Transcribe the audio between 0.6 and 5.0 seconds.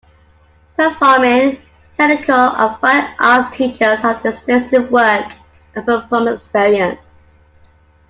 Performing, technical, and fine arts teachers have extensive